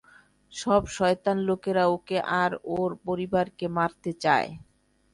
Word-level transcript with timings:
সব 0.51 0.81
শয়তান 0.97 1.37
লোকেরা 1.49 1.83
ওকে 1.95 2.17
আর 2.41 2.51
ওর 2.75 2.91
পরিবারকে 3.05 3.65
মারতে 3.77 4.11
চায়। 4.23 4.49